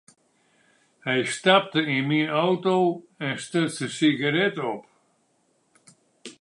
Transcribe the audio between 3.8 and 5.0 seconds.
in sigaret op.